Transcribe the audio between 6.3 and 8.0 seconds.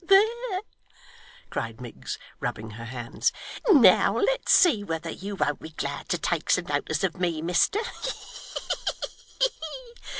some notice of me, mister.